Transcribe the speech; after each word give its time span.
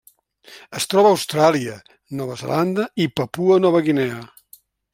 Es 0.79 0.87
troba 0.93 1.09
a 1.11 1.15
Austràlia, 1.17 1.75
Nova 2.21 2.37
Zelanda 2.43 2.89
i 3.05 3.07
Papua 3.21 3.61
Nova 3.67 3.83
Guinea. 3.89 4.19